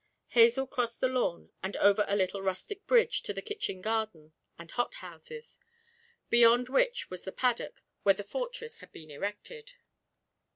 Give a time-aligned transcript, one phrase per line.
[0.29, 4.71] Hazel crossed the lawn and over a little rustic bridge to the kitchen garden and
[4.71, 5.59] hothouses,
[6.31, 9.73] beyond which was the paddock, where the fortress had been erected.